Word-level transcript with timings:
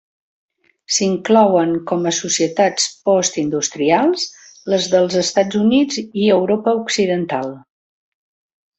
S'inclouen 0.95 1.75
com 1.91 2.07
a 2.11 2.13
societats 2.21 2.89
postindustrials 3.11 4.25
les 4.75 4.91
dels 4.97 5.21
Estats 5.23 5.63
Units 5.63 6.05
i 6.25 6.29
Europa 6.41 6.79
Occidental. 6.85 7.59